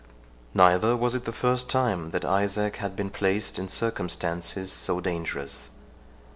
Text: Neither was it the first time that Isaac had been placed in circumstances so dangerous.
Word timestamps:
Neither 0.55 0.97
was 0.97 1.13
it 1.13 1.25
the 1.25 1.31
first 1.31 1.69
time 1.69 2.09
that 2.09 2.25
Isaac 2.25 2.77
had 2.77 2.95
been 2.95 3.11
placed 3.11 3.59
in 3.59 3.67
circumstances 3.67 4.71
so 4.71 4.99
dangerous. 4.99 5.69